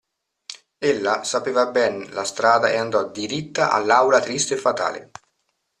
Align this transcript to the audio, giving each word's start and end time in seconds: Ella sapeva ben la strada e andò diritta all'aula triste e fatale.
Ella 0.91 1.13
sapeva 1.31 1.65
ben 1.69 2.01
la 2.09 2.23
strada 2.23 2.71
e 2.71 2.77
andò 2.77 3.07
diritta 3.11 3.69
all'aula 3.69 4.19
triste 4.19 4.55
e 4.55 4.57
fatale. 4.57 5.11